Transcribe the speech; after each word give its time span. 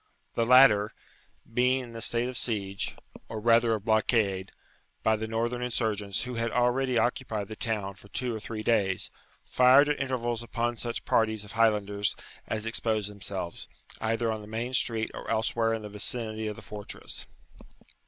The 0.33 0.47
latter, 0.47 0.95
being 1.53 1.83
in 1.83 1.95
a 1.95 2.01
state 2.01 2.27
of 2.27 2.35
siege, 2.35 2.95
or 3.29 3.39
rather 3.39 3.75
of 3.75 3.85
blockade, 3.85 4.51
by 5.03 5.15
the 5.15 5.27
northern 5.27 5.61
insurgents, 5.61 6.23
who 6.23 6.33
had 6.33 6.49
already 6.49 6.97
occupied 6.97 7.49
the 7.49 7.55
town 7.55 7.93
for 7.93 8.07
two 8.07 8.33
or 8.33 8.39
three 8.39 8.63
days, 8.63 9.11
fired 9.45 9.89
at 9.89 9.99
intervals 9.99 10.41
upon 10.41 10.77
such 10.77 11.05
parties 11.05 11.45
of 11.45 11.51
Highlanders 11.51 12.15
as 12.47 12.65
exposed 12.65 13.11
themselves, 13.11 13.67
either 13.99 14.31
on 14.31 14.41
the 14.41 14.47
main 14.47 14.73
street 14.73 15.11
or 15.13 15.29
elsewhere 15.29 15.71
in 15.71 15.83
the 15.83 15.87
vicinity 15.89 16.47
of 16.47 16.55
the 16.55 16.63
fortress. 16.63 17.27